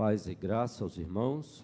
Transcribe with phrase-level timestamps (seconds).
[0.00, 1.62] Paz e graça aos irmãos.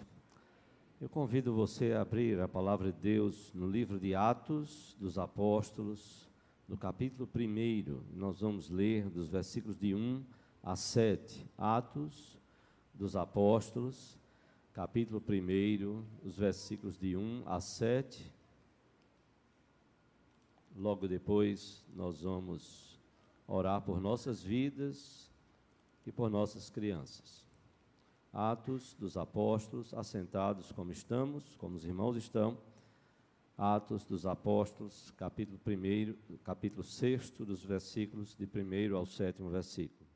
[1.01, 6.29] Eu convido você a abrir a palavra de Deus no livro de Atos dos Apóstolos,
[6.67, 8.15] no capítulo 1.
[8.15, 10.23] Nós vamos ler dos versículos de 1
[10.61, 11.49] a 7.
[11.57, 12.37] Atos
[12.93, 14.19] dos Apóstolos,
[14.71, 18.31] capítulo 1, os versículos de 1 a 7.
[20.75, 23.01] Logo depois, nós vamos
[23.47, 25.27] orar por nossas vidas
[26.05, 27.46] e por nossas crianças.
[28.37, 32.55] Atos dos Apóstolos, assentados como estamos, como os irmãos estão.
[33.57, 40.07] Atos dos Apóstolos, capítulo 1, capítulo 6, dos versículos de 1 ao 7 versículo.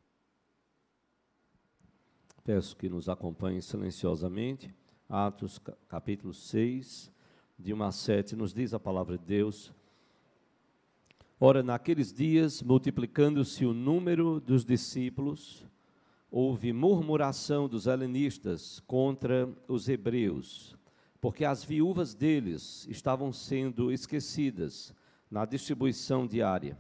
[2.44, 4.72] Peço que nos acompanhem silenciosamente.
[5.10, 7.12] Atos, capítulo 6,
[7.58, 9.74] de 1 a 7, nos diz a palavra de Deus.
[11.40, 15.66] Ora, naqueles dias, multiplicando-se o número dos discípulos,
[16.32, 20.78] houve murmuração dos helenistas contra os hebreus,
[21.20, 24.96] porque as viúvas deles estavam sendo esquecidas
[25.30, 26.78] na distribuição diária.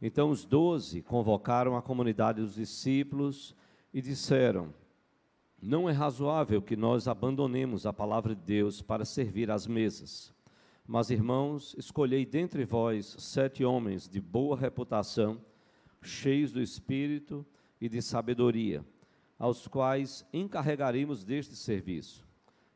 [0.00, 3.56] Então os doze convocaram a comunidade dos discípulos
[3.94, 4.74] e disseram:
[5.60, 10.34] Não é razoável que nós abandonemos a palavra de Deus para servir às mesas.
[10.86, 15.40] Mas, irmãos, escolhei dentre vós sete homens de boa reputação,
[16.00, 17.44] cheios do Espírito
[17.86, 18.84] e de sabedoria,
[19.38, 22.26] aos quais encarregaremos deste serviço.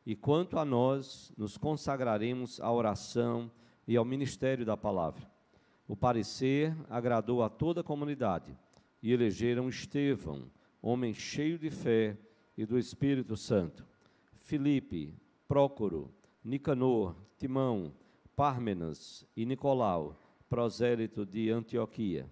[0.05, 3.51] E quanto a nós, nos consagraremos à oração
[3.87, 5.29] e ao ministério da palavra.
[5.87, 8.57] O parecer agradou a toda a comunidade
[9.03, 10.49] e elegeram Estevão,
[10.81, 12.17] homem cheio de fé
[12.57, 13.85] e do Espírito Santo,
[14.37, 15.13] Filipe,
[15.45, 16.09] Prócoro,
[16.43, 17.93] Nicanor, Timão,
[18.33, 20.17] Pármenas e Nicolau,
[20.49, 22.29] prosélito de Antioquia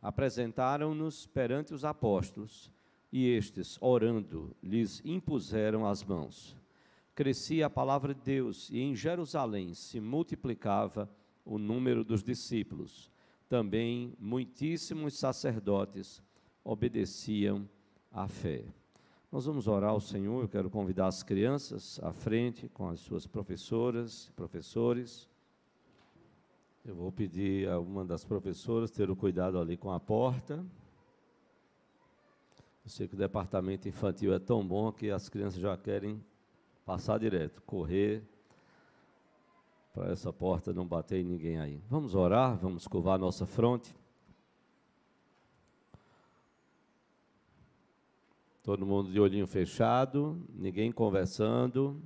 [0.00, 2.70] apresentaram-nos perante os apóstolos,
[3.10, 6.56] e estes, orando, lhes impuseram as mãos.
[7.14, 11.10] Crescia a palavra de Deus, e em Jerusalém se multiplicava
[11.44, 13.10] o número dos discípulos.
[13.48, 16.22] Também muitíssimos sacerdotes
[16.62, 17.68] obedeciam
[18.12, 18.64] à fé.
[19.32, 20.42] Nós vamos orar ao Senhor.
[20.42, 25.28] Eu quero convidar as crianças à frente com as suas professoras professores.
[26.88, 30.64] Eu vou pedir a uma das professoras ter o cuidado ali com a porta.
[32.82, 36.24] Eu sei que o departamento infantil é tão bom que as crianças já querem
[36.86, 38.22] passar direto, correr
[39.92, 41.78] para essa porta não bater em ninguém aí.
[41.90, 43.94] Vamos orar, vamos curvar nossa fronte.
[48.62, 52.02] Todo mundo de olhinho fechado, ninguém conversando,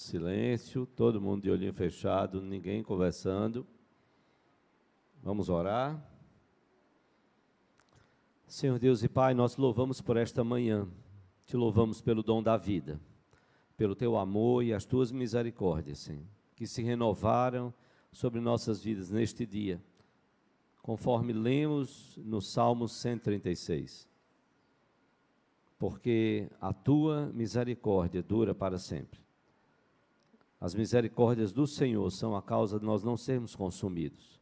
[0.00, 3.66] Silêncio, todo mundo de olhinho fechado, ninguém conversando.
[5.22, 6.02] Vamos orar.
[8.46, 10.88] Senhor Deus e Pai, nós louvamos por esta manhã,
[11.44, 12.98] te louvamos pelo dom da vida,
[13.76, 16.24] pelo teu amor e as tuas misericórdias, Senhor,
[16.56, 17.72] que se renovaram
[18.10, 19.82] sobre nossas vidas neste dia,
[20.80, 24.08] conforme lemos no Salmo 136.
[25.78, 29.20] Porque a tua misericórdia dura para sempre.
[30.60, 34.38] As misericórdias do Senhor são a causa de nós não sermos consumidos.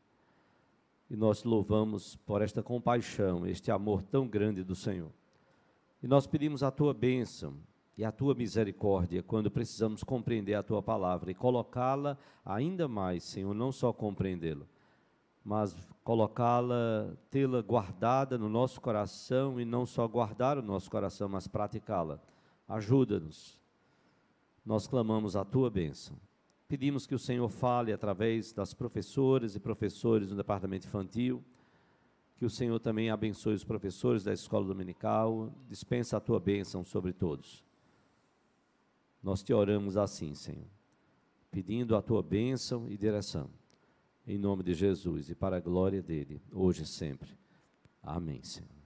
[1.09, 5.13] E nós louvamos por esta compaixão, este amor tão grande do Senhor.
[6.03, 7.55] E nós pedimos a tua bênção
[7.97, 13.55] e a tua misericórdia quando precisamos compreender a tua palavra e colocá-la ainda mais, Senhor,
[13.55, 14.67] não só compreendê-la,
[15.45, 21.47] mas colocá-la, tê-la guardada no nosso coração e não só guardar o nosso coração, mas
[21.47, 22.21] praticá-la.
[22.69, 23.59] Ajuda-nos
[24.69, 26.15] nós clamamos a tua bênção.
[26.69, 31.43] Pedimos que o Senhor fale através das professoras e professores do departamento infantil,
[32.37, 37.15] que o Senhor também abençoe os professores da escola dominical, dispensa a tua bênção sobre
[37.15, 37.65] todos.
[39.23, 40.69] Nós te oramos assim, Senhor,
[41.51, 43.49] pedindo a tua bênção e direção,
[44.27, 47.31] em nome de Jesus e para a glória dele, hoje e sempre.
[48.03, 48.78] Amém, Senhor.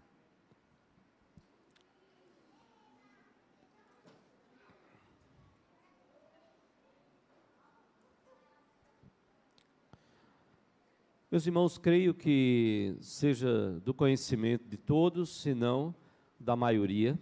[11.33, 15.95] Meus irmãos, creio que seja do conhecimento de todos, se não
[16.39, 17.19] da maioria,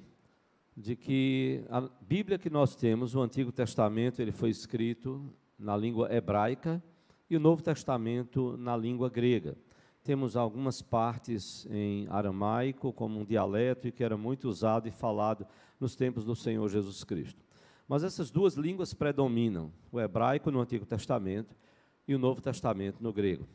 [0.77, 6.13] de que a Bíblia que nós temos, o Antigo Testamento, ele foi escrito na língua
[6.13, 6.83] hebraica
[7.31, 9.57] e o Novo Testamento na língua grega.
[10.03, 15.47] Temos algumas partes em aramaico, como um dialeto, e que era muito usado e falado
[15.79, 17.45] nos tempos do Senhor Jesus Cristo.
[17.87, 21.55] Mas essas duas línguas predominam, o hebraico no Antigo Testamento
[22.09, 23.47] e o Novo Testamento no grego.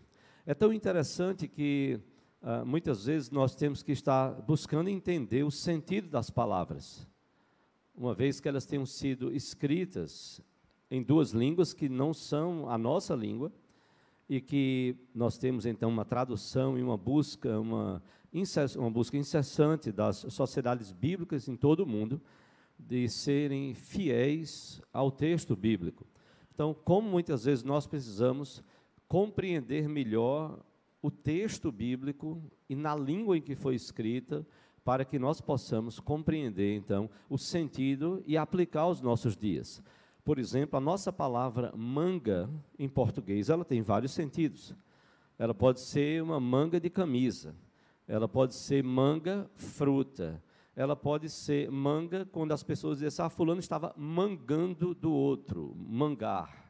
[0.47, 1.99] É tão interessante que
[2.43, 7.07] uh, muitas vezes nós temos que estar buscando entender o sentido das palavras,
[7.95, 10.39] uma vez que elas tenham sido escritas
[10.91, 13.51] em duas línguas que não são a nossa língua
[14.29, 18.03] e que nós temos então uma tradução e uma busca, uma,
[18.77, 22.21] uma busca incessante das sociedades bíblicas em todo o mundo
[22.77, 26.05] de serem fiéis ao texto bíblico.
[26.53, 28.63] Então, como muitas vezes nós precisamos
[29.07, 30.59] compreender melhor
[31.01, 34.45] o texto bíblico e na língua em que foi escrita,
[34.83, 39.81] para que nós possamos compreender então o sentido e aplicar aos nossos dias.
[40.23, 44.75] Por exemplo, a nossa palavra manga em português, ela tem vários sentidos.
[45.37, 47.55] Ela pode ser uma manga de camisa,
[48.07, 50.41] ela pode ser manga fruta,
[50.75, 56.64] ela pode ser manga quando as pessoas dizem, ah, fulano estava mangando do outro, mangar.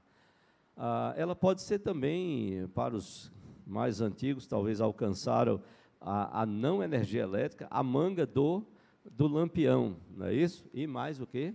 [0.78, 3.32] Ah, ela pode ser também, para os
[3.66, 5.62] mais antigos, talvez alcançaram
[6.02, 8.64] a, a não energia elétrica, a manga do,
[9.12, 10.66] do lampião, não é isso?
[10.74, 11.54] E mais o quê?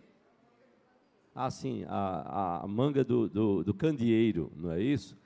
[1.35, 5.17] Ah, sim, a, a manga do, do, do candeeiro, não é isso?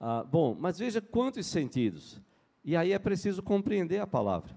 [0.00, 2.20] Ah, bom, mas veja quantos sentidos.
[2.64, 4.56] E aí é preciso compreender a palavra.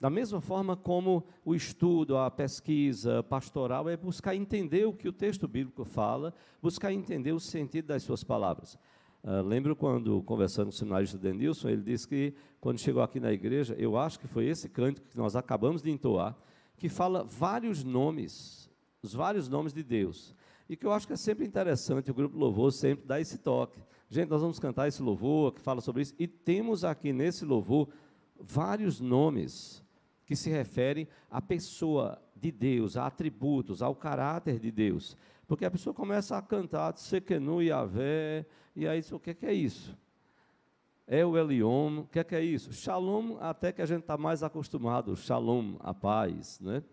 [0.00, 5.12] Da mesma forma como o estudo, a pesquisa pastoral é buscar entender o que o
[5.12, 8.78] texto bíblico fala, buscar entender o sentido das suas palavras.
[9.24, 13.32] Uh, lembro quando, conversando com o seminarista Denilson, ele disse que, quando chegou aqui na
[13.32, 16.36] igreja, eu acho que foi esse cântico que nós acabamos de entoar,
[16.76, 18.70] que fala vários nomes,
[19.02, 20.32] os vários nomes de Deus.
[20.68, 23.82] E que eu acho que é sempre interessante, o grupo Louvor sempre dá esse toque.
[24.08, 27.88] Gente, nós vamos cantar esse louvor que fala sobre isso, e temos aqui nesse louvor
[28.38, 29.82] vários nomes
[30.28, 35.16] que se referem à pessoa de Deus, a atributos, ao caráter de Deus.
[35.46, 38.44] Porque a pessoa começa a cantar Sekenu Yahvé,
[38.76, 39.96] e aí o que, que é isso?
[41.06, 42.74] É o Eliom, o que, que é isso?
[42.74, 46.84] Shalom, até que a gente está mais acostumado, Shalom, a paz, né?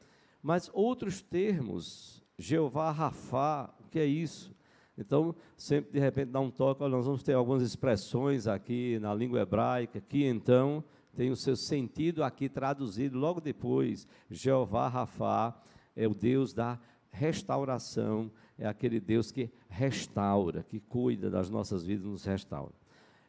[0.42, 4.56] Mas outros termos, Jeová Rafá, o que é isso?
[4.98, 9.14] Então, sempre de repente dá um toque, olha, nós vamos ter algumas expressões aqui na
[9.14, 10.82] língua hebraica, que então
[11.15, 14.07] tem o seu sentido aqui traduzido logo depois.
[14.29, 15.59] Jeová Rafá
[15.95, 16.79] é o Deus da
[17.12, 22.73] restauração, é aquele Deus que restaura, que cuida das nossas vidas, nos restaura.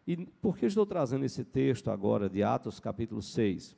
[0.06, 3.76] E por que estou trazendo esse texto agora de Atos capítulo 6?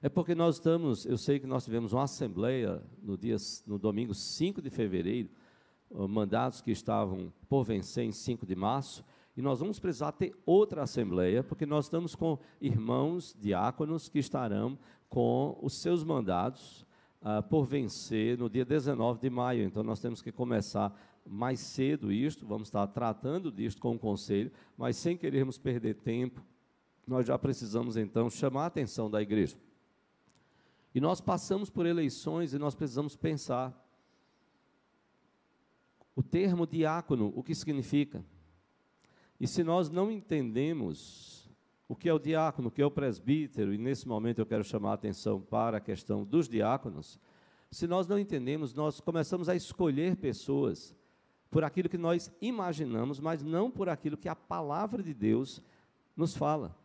[0.00, 3.36] É porque nós estamos, eu sei que nós tivemos uma assembleia no dia
[3.66, 5.28] no domingo 5 de fevereiro,
[5.90, 9.04] mandados que estavam por vencer em 5 de março,
[9.38, 14.76] e nós vamos precisar ter outra assembleia, porque nós estamos com irmãos diáconos que estarão
[15.08, 16.84] com os seus mandados
[17.22, 19.62] ah, por vencer no dia 19 de maio.
[19.62, 20.92] Então nós temos que começar
[21.24, 26.44] mais cedo isto, vamos estar tratando disto com o conselho, mas sem querermos perder tempo,
[27.06, 29.56] nós já precisamos então chamar a atenção da igreja.
[30.92, 33.72] E nós passamos por eleições e nós precisamos pensar.
[36.16, 38.24] O termo diácono, o que significa?
[39.40, 41.48] E se nós não entendemos
[41.88, 44.64] o que é o diácono, o que é o presbítero, e nesse momento eu quero
[44.64, 47.18] chamar a atenção para a questão dos diáconos,
[47.70, 50.96] se nós não entendemos, nós começamos a escolher pessoas
[51.50, 55.62] por aquilo que nós imaginamos, mas não por aquilo que a palavra de Deus
[56.16, 56.76] nos fala.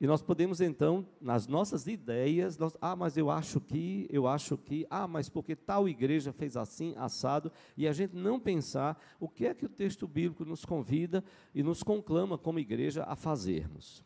[0.00, 4.56] E nós podemos então, nas nossas ideias, nós, ah, mas eu acho que, eu acho
[4.56, 9.28] que, ah, mas porque tal igreja fez assim, assado, e a gente não pensar o
[9.28, 14.04] que é que o texto bíblico nos convida e nos conclama como igreja a fazermos.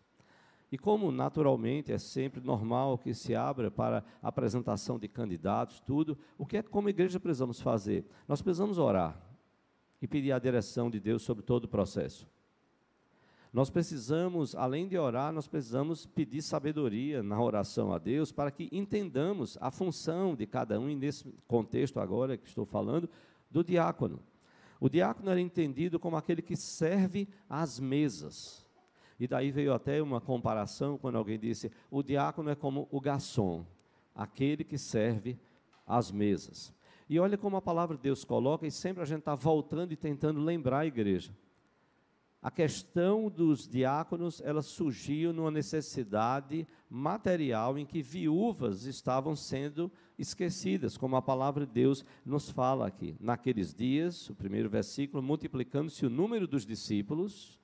[0.70, 6.46] E como naturalmente é sempre normal que se abra para apresentação de candidatos, tudo, o
[6.46, 8.06] que é que como igreja precisamos fazer?
[8.26, 9.20] Nós precisamos orar
[10.00, 12.26] e pedir a direção de Deus sobre todo o processo.
[13.52, 18.70] Nós precisamos, além de orar, nós precisamos pedir sabedoria na oração a Deus para que
[18.72, 23.10] entendamos a função de cada um, e nesse contexto agora que estou falando,
[23.50, 24.20] do diácono.
[24.80, 28.64] O diácono era entendido como aquele que serve às mesas.
[29.20, 33.66] E daí veio até uma comparação quando alguém disse: o diácono é como o garçom,
[34.14, 35.38] aquele que serve
[35.86, 36.72] às mesas.
[37.06, 39.96] E olha como a palavra de Deus coloca, e sempre a gente está voltando e
[39.96, 41.34] tentando lembrar a igreja
[42.42, 50.98] a questão dos diáconos, ela surgiu numa necessidade material em que viúvas estavam sendo esquecidas,
[50.98, 53.16] como a palavra de Deus nos fala aqui.
[53.20, 57.60] Naqueles dias, o primeiro versículo, multiplicando-se o número dos discípulos,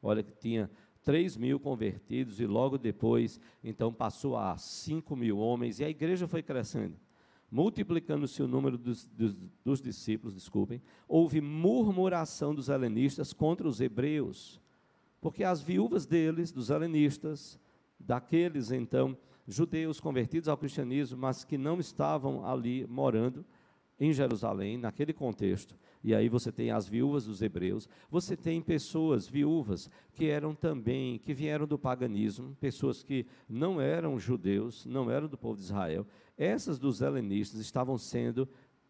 [0.00, 0.70] olha que tinha
[1.02, 6.28] 3 mil convertidos e logo depois, então passou a 5 mil homens e a igreja
[6.28, 6.96] foi crescendo
[7.50, 14.60] multiplicando-se o número dos, dos, dos, discípulos, desculpem, houve murmuração dos helenistas contra os hebreus,
[15.20, 17.58] porque as viúvas deles, dos helenistas,
[17.98, 19.16] daqueles então
[19.46, 23.44] judeus convertidos ao cristianismo, mas que não estavam ali morando
[24.00, 25.76] em Jerusalém, naquele contexto.
[26.02, 31.18] E aí você tem as viúvas dos hebreus, você tem pessoas viúvas que eram também,
[31.18, 36.06] que vieram do paganismo, pessoas que não eram judeus, não eram do povo de Israel.
[36.38, 38.48] Essas dos helenistas estavam sendo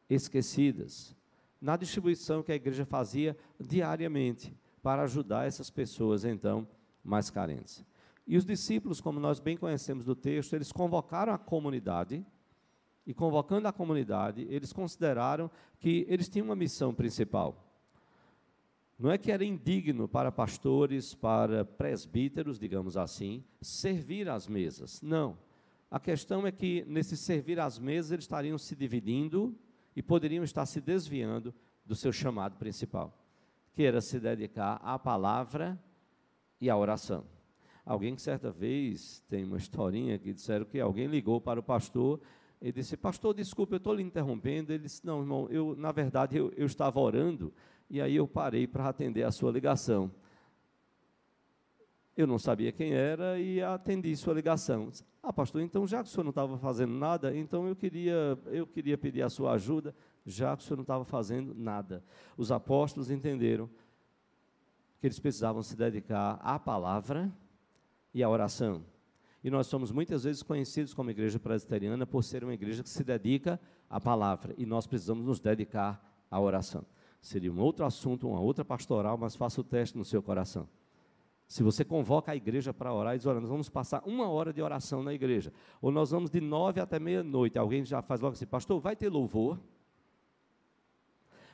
[0.09, 1.17] esquecidas
[1.61, 6.67] na distribuição que a igreja fazia diariamente para ajudar essas pessoas então
[7.03, 7.85] mais carentes.
[8.27, 12.25] E os discípulos, como nós bem conhecemos do texto, eles convocaram a comunidade
[13.11, 15.51] e convocando a comunidade, eles consideraram
[15.81, 17.67] que eles tinham uma missão principal.
[18.97, 25.03] Não é que era indigno para pastores, para presbíteros, digamos assim, servir às mesas.
[25.03, 25.37] Não.
[25.91, 29.59] A questão é que, nesse servir às mesas, eles estariam se dividindo
[29.97, 31.53] e poderiam estar se desviando
[31.85, 33.13] do seu chamado principal,
[33.75, 35.77] que era se dedicar à palavra
[36.61, 37.25] e à oração.
[37.85, 42.21] Alguém que certa vez, tem uma historinha que disseram que alguém ligou para o pastor
[42.61, 44.73] ele disse, pastor, desculpe, eu estou lhe interrompendo.
[44.73, 47.53] Ele disse, não, irmão, eu, na verdade, eu, eu estava orando,
[47.89, 50.11] e aí eu parei para atender a sua ligação.
[52.15, 54.91] Eu não sabia quem era e atendi sua ligação.
[55.23, 58.67] Ah, pastor, então já que o senhor não estava fazendo nada, então eu queria, eu
[58.67, 59.95] queria pedir a sua ajuda,
[60.27, 62.05] já que o senhor não estava fazendo nada.
[62.37, 63.71] Os apóstolos entenderam
[65.01, 67.33] que eles precisavam se dedicar à palavra
[68.13, 68.85] e à oração.
[69.43, 73.03] E nós somos muitas vezes conhecidos como igreja presbiteriana por ser uma igreja que se
[73.03, 74.55] dedica à palavra.
[74.59, 76.85] E nós precisamos nos dedicar à oração.
[77.23, 80.69] Seria um outro assunto, uma outra pastoral, mas faça o teste no seu coração.
[81.47, 84.63] Se você convoca a igreja para orar diz, olha, nós vamos passar uma hora de
[84.63, 85.53] oração na igreja.
[85.83, 87.59] Ou nós vamos de nove até meia-noite.
[87.59, 89.59] Alguém já faz logo assim, pastor, vai ter louvor?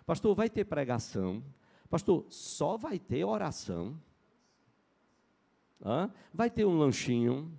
[0.04, 1.42] Pastor, vai ter pregação?
[1.88, 3.98] Pastor, só vai ter oração?
[5.82, 6.10] Hã?
[6.32, 7.50] Vai ter um lanchinho?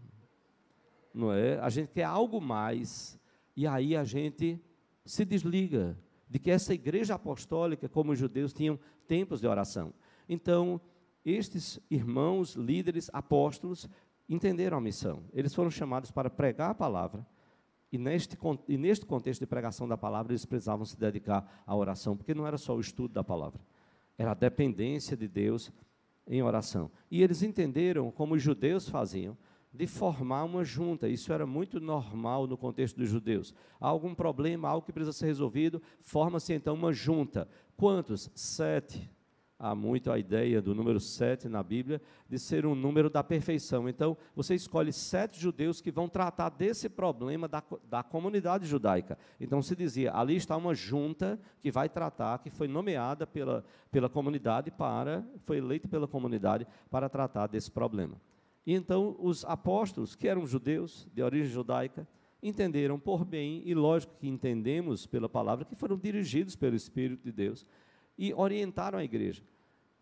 [1.17, 1.59] Não é?
[1.59, 3.19] A gente quer algo mais
[3.55, 4.61] e aí a gente
[5.03, 5.97] se desliga
[6.29, 9.93] de que essa igreja apostólica, como os judeus, tinham tempos de oração.
[10.27, 10.79] Então,
[11.25, 13.89] estes irmãos, líderes, apóstolos,
[14.29, 15.23] entenderam a missão.
[15.33, 17.25] Eles foram chamados para pregar a palavra,
[17.91, 22.17] e neste, e neste contexto de pregação da palavra, eles precisavam se dedicar à oração,
[22.17, 23.61] porque não era só o estudo da palavra,
[24.17, 25.71] era a dependência de Deus
[26.27, 26.91] em oração.
[27.09, 29.37] E eles entenderam como os judeus faziam,
[29.73, 31.07] de formar uma junta.
[31.07, 33.53] Isso era muito normal no contexto dos judeus.
[33.79, 37.47] Há algum problema, algo que precisa ser resolvido, forma-se então uma junta.
[37.75, 38.29] Quantos?
[38.33, 39.09] Sete.
[39.59, 43.89] Há muito a ideia do número sete na Bíblia de ser um número da perfeição.
[43.89, 49.17] Então, você escolhe sete judeus que vão tratar desse problema da, da comunidade judaica.
[49.39, 54.07] Então, se dizia, ali está uma junta que vai tratar, que foi nomeada pela, pela
[54.07, 58.21] comunidade para, foi eleita pela comunidade para tratar desse problema.
[58.67, 62.05] E então os apóstolos, que eram judeus, de origem judaica,
[62.43, 67.31] entenderam por bem, e lógico que entendemos pela palavra, que foram dirigidos pelo Espírito de
[67.31, 67.65] Deus,
[68.17, 69.41] e orientaram a igreja,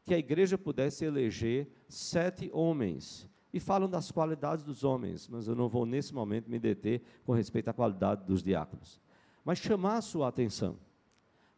[0.03, 3.29] que a igreja pudesse eleger sete homens.
[3.53, 7.33] E falam das qualidades dos homens, mas eu não vou nesse momento me deter com
[7.33, 8.99] respeito à qualidade dos diáconos.
[9.45, 10.75] Mas chamar a sua atenção.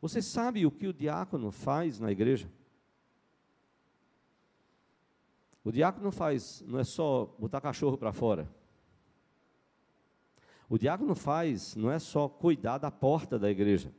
[0.02, 2.52] Você sabe o que o diácono faz na igreja?
[5.68, 8.48] O diácono não faz, não é só botar cachorro para fora.
[10.70, 13.94] O diácono faz, não é só cuidar da porta da igreja.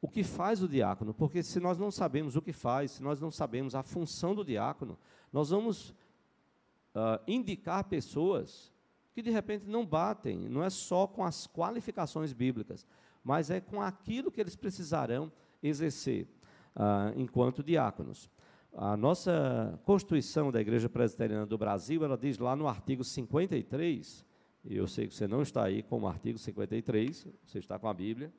[0.00, 1.12] O que faz o diácono?
[1.12, 4.42] Porque se nós não sabemos o que faz, se nós não sabemos a função do
[4.42, 4.98] diácono,
[5.30, 8.72] nós vamos uh, indicar pessoas
[9.12, 12.86] que de repente não batem, não é só com as qualificações bíblicas,
[13.22, 15.30] mas é com aquilo que eles precisarão
[15.62, 16.26] exercer
[16.74, 18.30] uh, enquanto diáconos.
[18.72, 24.24] A nossa Constituição da Igreja Presbiteriana do Brasil, ela diz lá no artigo 53,
[24.64, 27.88] e eu sei que você não está aí com o artigo 53, você está com
[27.88, 28.32] a Bíblia.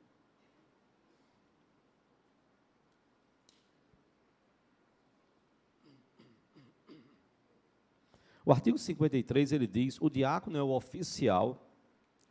[8.44, 11.70] O artigo 53 ele diz: o diácono é o oficial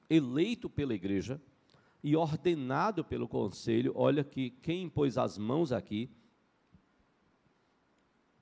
[0.10, 1.40] eleito pela igreja
[2.04, 3.94] e ordenado pelo conselho.
[3.96, 6.10] Olha que quem pôs as mãos aqui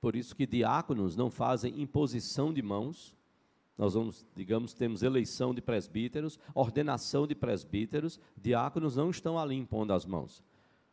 [0.00, 3.16] por isso que diáconos não fazem imposição de mãos.
[3.76, 9.92] Nós vamos, digamos, temos eleição de presbíteros, ordenação de presbíteros, diáconos não estão ali impondo
[9.92, 10.42] as mãos.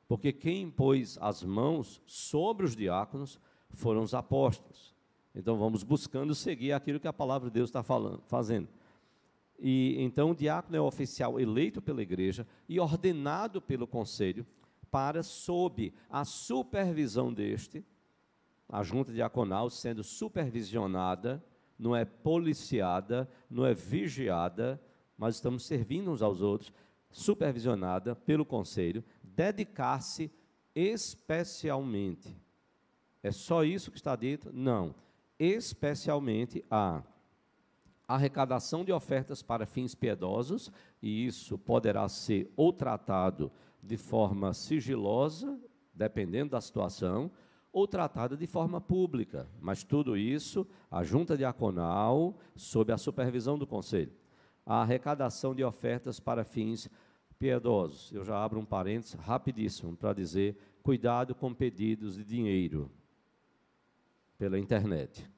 [0.08, 3.40] Porque quem impôs as mãos sobre os diáconos
[3.72, 4.94] foram os apóstolos.
[5.34, 8.70] Então vamos buscando seguir aquilo que a palavra de Deus está falando, fazendo.
[9.60, 14.46] E então o diácono é o oficial eleito pela igreja e ordenado pelo conselho
[14.92, 17.84] para sob a supervisão deste
[18.68, 21.44] a junta diaconal sendo supervisionada
[21.78, 24.82] não é policiada, não é vigiada,
[25.18, 26.72] mas estamos servindo uns aos outros,
[27.12, 30.32] supervisionada pelo conselho, dedicar-se
[30.74, 32.36] especialmente.
[33.24, 34.52] É só isso que está dito?
[34.54, 34.94] Não.
[35.40, 37.04] Especialmente a
[38.08, 45.60] arrecadação de ofertas para fins piedosos, e isso poderá ser ou tratado de forma sigilosa,
[45.94, 47.32] dependendo da situação,
[47.75, 49.50] ou tratado de forma pública.
[49.60, 54.13] Mas tudo isso, a junta diaconal, sob a supervisão do conselho.
[54.65, 56.89] A arrecadação de ofertas para fins
[57.38, 58.13] piedosos.
[58.13, 62.89] Eu já abro um parênteses rapidíssimo para dizer: cuidado com pedidos de dinheiro
[64.38, 65.29] pela internet.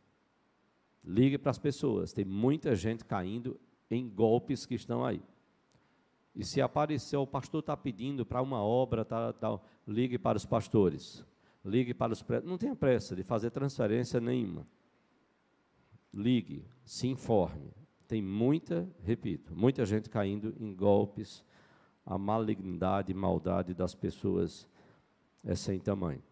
[1.04, 5.24] Ligue para as pessoas, tem muita gente caindo em golpes que estão aí.
[6.36, 10.46] E se aparecer, o pastor está pedindo para uma obra, tá, tá, ligue para os
[10.46, 11.26] pastores.
[11.68, 12.24] Ligue para os.
[12.46, 14.66] Não tenha pressa de fazer transferência nenhuma.
[16.14, 17.74] Ligue, se informe.
[18.08, 21.44] Tem muita, repito, muita gente caindo em golpes.
[22.06, 24.66] A malignidade e maldade das pessoas
[25.44, 26.24] é sem tamanho.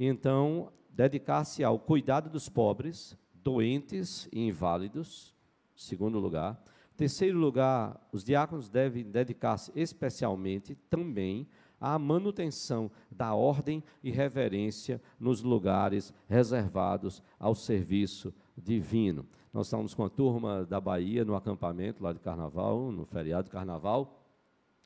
[0.00, 5.34] Então, dedicar-se ao cuidado dos pobres, doentes e inválidos,
[5.76, 6.64] segundo lugar.
[6.96, 11.46] Terceiro lugar, os diáconos devem dedicar-se especialmente também
[11.82, 19.26] à manutenção da ordem e reverência nos lugares reservados ao serviço divino.
[19.52, 23.50] Nós estamos com a turma da Bahia no acampamento lá de carnaval, no feriado de
[23.50, 24.16] carnaval,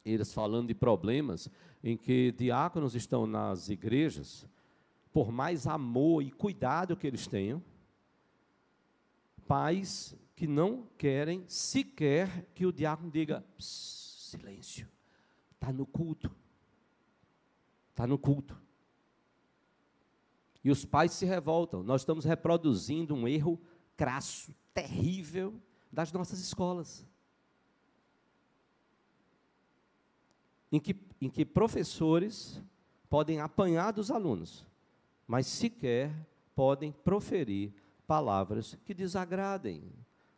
[0.07, 1.51] eles falando de problemas
[1.85, 4.47] em que diáconos estão nas igrejas,
[5.13, 7.63] por mais amor e cuidado que eles tenham,
[9.47, 14.89] pais que não querem sequer que o diácono diga silêncio,
[15.55, 16.31] está no culto.
[17.97, 18.61] Está no culto.
[20.63, 21.83] E os pais se revoltam.
[21.83, 23.59] Nós estamos reproduzindo um erro
[23.97, 25.55] crasso, terrível
[25.91, 27.07] das nossas escolas.
[30.71, 32.63] Em que, em que professores
[33.09, 34.67] podem apanhar dos alunos,
[35.27, 36.15] mas sequer
[36.55, 37.73] podem proferir
[38.07, 39.91] palavras que desagradem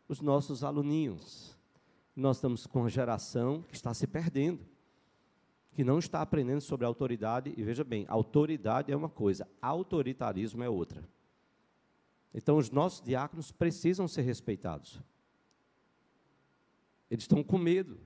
[0.07, 1.57] os nossos aluninhos.
[2.15, 4.65] Nós estamos com uma geração que está se perdendo,
[5.79, 10.67] que não está aprendendo sobre autoridade, e veja bem, autoridade é uma coisa, autoritarismo é
[10.67, 11.01] outra.
[12.33, 15.01] Então, os nossos diáconos precisam ser respeitados.
[17.09, 17.97] Eles estão com medo,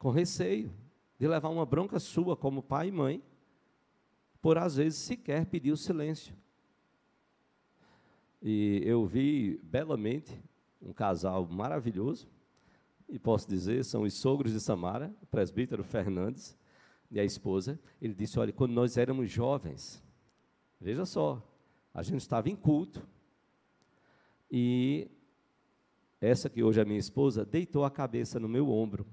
[0.00, 0.74] com receio
[1.20, 3.22] de levar uma bronca sua como pai e mãe,
[4.42, 6.34] por às vezes sequer pedir o silêncio.
[8.42, 10.36] E eu vi belamente
[10.82, 12.26] um casal maravilhoso,
[13.14, 16.58] e posso dizer, são os sogros de Samara, o presbítero Fernandes
[17.08, 17.78] e a esposa.
[18.02, 20.02] Ele disse: Olha, quando nós éramos jovens,
[20.80, 21.40] veja só,
[21.94, 23.06] a gente estava em culto,
[24.50, 25.08] e
[26.20, 29.06] essa que hoje é minha esposa deitou a cabeça no meu ombro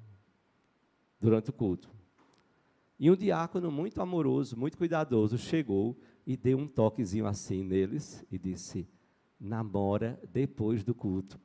[1.20, 1.88] durante o culto.
[3.00, 8.40] E um diácono muito amoroso, muito cuidadoso, chegou e deu um toquezinho assim neles e
[8.40, 8.90] disse:
[9.40, 11.40] namora depois do culto.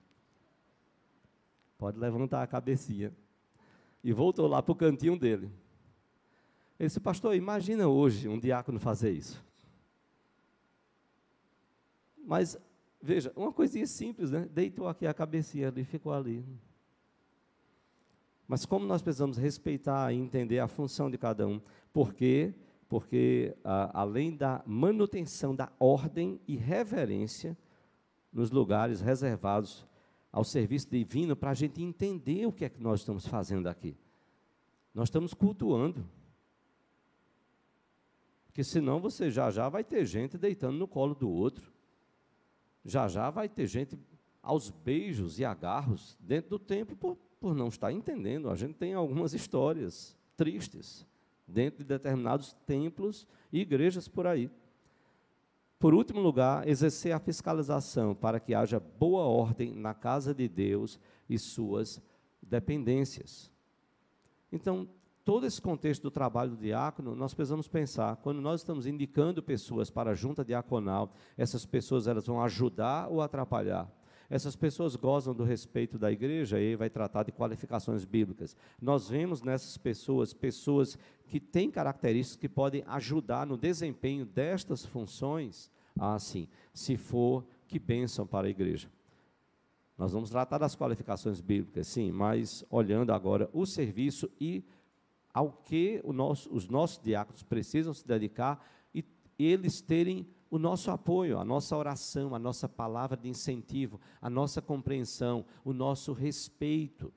[1.78, 3.12] Pode levantar a cabecinha.
[4.02, 5.50] E voltou lá para o cantinho dele.
[6.78, 9.44] Ele disse, pastor, imagina hoje um diácono fazer isso.
[12.24, 12.58] Mas,
[13.00, 14.48] veja, uma coisinha simples, né?
[14.52, 16.44] Deitou aqui a cabecinha ali, ficou ali.
[18.48, 21.60] Mas como nós precisamos respeitar e entender a função de cada um?
[21.92, 22.54] Por quê?
[22.88, 27.56] Porque, a, além da manutenção da ordem e reverência,
[28.32, 29.86] nos lugares reservados
[30.32, 33.96] ao serviço divino para a gente entender o que é que nós estamos fazendo aqui.
[34.94, 36.06] Nós estamos cultuando.
[38.46, 41.72] Porque senão você já já vai ter gente deitando no colo do outro.
[42.84, 43.98] Já já vai ter gente
[44.42, 48.48] aos beijos e agarros dentro do templo por, por não estar entendendo.
[48.48, 51.06] A gente tem algumas histórias tristes
[51.46, 54.50] dentro de determinados templos e igrejas por aí.
[55.86, 60.98] Por último lugar, exercer a fiscalização para que haja boa ordem na casa de Deus
[61.30, 62.02] e suas
[62.42, 63.52] dependências.
[64.50, 64.88] Então,
[65.24, 69.88] todo esse contexto do trabalho do diácono, nós precisamos pensar, quando nós estamos indicando pessoas
[69.88, 73.88] para a junta diaconal, essas pessoas elas vão ajudar ou atrapalhar?
[74.28, 78.56] Essas pessoas gozam do respeito da igreja e vai tratar de qualificações bíblicas.
[78.82, 85.70] Nós vemos nessas pessoas pessoas que têm características que podem ajudar no desempenho destas funções.
[85.98, 88.88] Assim, se for que bênção para a igreja.
[89.96, 94.62] Nós vamos tratar das qualificações bíblicas, sim, mas olhando agora o serviço e
[95.32, 99.04] ao que nosso, os nossos diáconos precisam se dedicar e
[99.38, 104.62] eles terem o nosso apoio, a nossa oração, a nossa palavra de incentivo, a nossa
[104.62, 107.12] compreensão, o nosso respeito,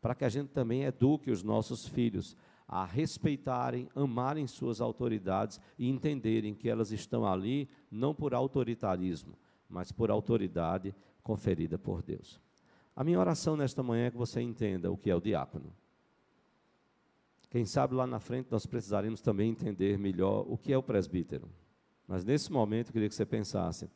[0.00, 2.36] para que a gente também eduque os nossos filhos
[2.68, 9.34] a respeitarem, amarem suas autoridades e entenderem que elas estão ali não por autoritarismo,
[9.66, 12.38] mas por autoridade conferida por Deus.
[12.94, 15.72] A minha oração nesta manhã é que você entenda o que é o diácono.
[17.48, 21.48] Quem sabe lá na frente nós precisaremos também entender melhor o que é o presbítero.
[22.06, 23.88] Mas nesse momento eu queria que você pensasse: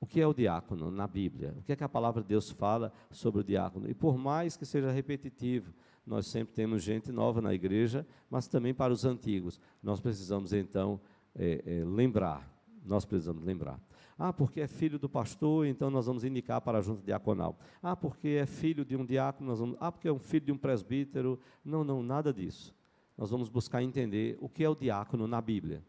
[0.00, 1.54] o que é o diácono na Bíblia?
[1.58, 3.90] O que é que a palavra de Deus fala sobre o diácono?
[3.90, 5.74] E por mais que seja repetitivo,
[6.08, 9.60] nós sempre temos gente nova na igreja, mas também para os antigos.
[9.82, 10.98] Nós precisamos então
[11.34, 12.50] é, é, lembrar.
[12.84, 13.78] Nós precisamos lembrar.
[14.18, 17.58] Ah, porque é filho do pastor, então nós vamos indicar para a junta diaconal.
[17.82, 19.76] Ah, porque é filho de um diácono, nós vamos.
[19.78, 21.38] Ah, porque é um filho de um presbítero.
[21.62, 22.74] Não, não, nada disso.
[23.16, 25.84] Nós vamos buscar entender o que é o diácono na Bíblia.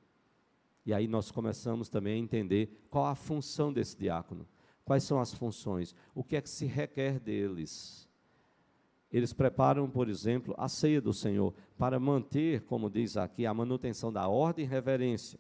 [0.86, 4.45] E aí nós começamos também a entender qual a função desse diácono.
[4.84, 5.95] Quais são as funções?
[6.13, 8.09] O que é que se requer deles?
[9.12, 14.13] Eles preparam, por exemplo, a ceia do Senhor para manter, como diz aqui, a manutenção
[14.13, 15.39] da ordem e reverência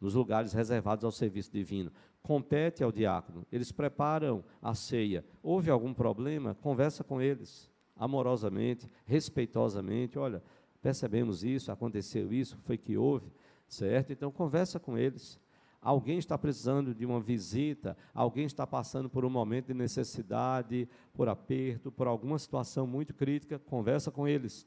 [0.00, 1.90] nos lugares reservados ao serviço divino.
[2.22, 3.44] Compete ao diácono.
[3.50, 5.24] Eles preparam a ceia.
[5.42, 6.54] Houve algum problema?
[6.54, 10.18] Conversa com eles, amorosamente, respeitosamente.
[10.18, 10.42] Olha,
[10.80, 13.32] percebemos isso, aconteceu isso, foi que houve,
[13.66, 14.12] certo?
[14.12, 15.40] Então, conversa com eles.
[15.80, 21.28] Alguém está precisando de uma visita, alguém está passando por um momento de necessidade, por
[21.28, 24.66] aperto, por alguma situação muito crítica, conversa com eles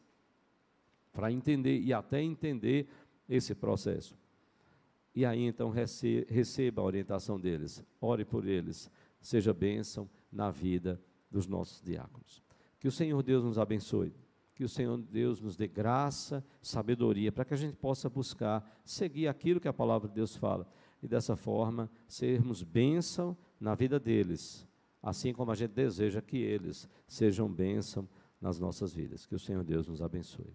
[1.11, 2.87] para entender e até entender
[3.27, 4.15] esse processo.
[5.13, 11.47] E aí então receba a orientação deles, ore por eles, seja bênção na vida dos
[11.47, 12.41] nossos diáconos.
[12.79, 14.15] Que o Senhor Deus nos abençoe,
[14.55, 19.27] que o Senhor Deus nos dê graça, sabedoria, para que a gente possa buscar seguir
[19.27, 20.65] aquilo que a palavra de Deus fala
[21.01, 24.67] e dessa forma sermos bênção na vida deles,
[25.01, 28.07] assim como a gente deseja que eles sejam bênção
[28.39, 29.25] nas nossas vidas.
[29.25, 30.53] Que o Senhor Deus nos abençoe.